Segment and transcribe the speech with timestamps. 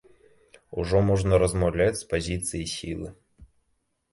[0.83, 3.07] Ужо можна размаўляць з пазіцыі сілы.